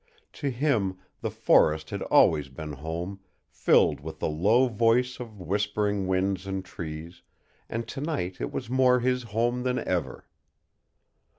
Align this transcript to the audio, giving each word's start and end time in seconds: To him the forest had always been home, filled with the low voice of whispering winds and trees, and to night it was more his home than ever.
To 0.33 0.49
him 0.49 0.97
the 1.19 1.29
forest 1.29 1.91
had 1.91 2.01
always 2.01 2.49
been 2.49 2.73
home, 2.73 3.19
filled 3.51 3.99
with 3.99 4.17
the 4.17 4.27
low 4.27 4.67
voice 4.67 5.19
of 5.19 5.39
whispering 5.39 6.07
winds 6.07 6.47
and 6.47 6.65
trees, 6.65 7.21
and 7.69 7.87
to 7.87 8.01
night 8.01 8.41
it 8.41 8.51
was 8.51 8.67
more 8.67 9.01
his 9.01 9.21
home 9.21 9.61
than 9.61 9.77
ever. 9.77 10.25